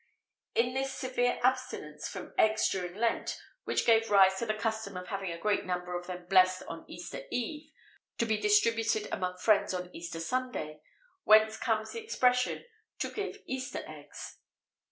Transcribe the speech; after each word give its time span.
It 0.55 0.65
is 0.65 0.73
this 0.73 0.93
severe 0.95 1.39
abstinence 1.43 2.07
from 2.09 2.33
eggs 2.35 2.67
during 2.69 2.95
Lent 2.95 3.39
which 3.65 3.85
gave 3.85 4.09
rise 4.09 4.33
to 4.39 4.47
the 4.47 4.55
custom 4.55 4.97
of 4.97 5.09
having 5.09 5.31
a 5.31 5.37
great 5.37 5.63
number 5.63 5.95
of 5.95 6.07
them 6.07 6.25
blessed 6.25 6.63
on 6.67 6.85
Easter 6.89 7.21
eve, 7.29 7.69
to 8.17 8.25
be 8.25 8.37
distributed 8.39 9.07
among 9.11 9.37
friends 9.37 9.75
on 9.75 9.95
Easter 9.95 10.19
Sunday; 10.19 10.81
whence 11.23 11.55
comes 11.55 11.91
the 11.91 12.03
expression, 12.03 12.65
"to 12.97 13.11
give 13.11 13.43
Easter 13.45 13.83
eggs." 13.85 14.39